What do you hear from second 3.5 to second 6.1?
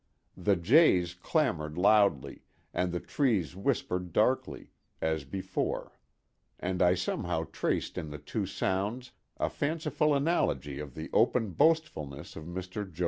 whispered darkly, as before;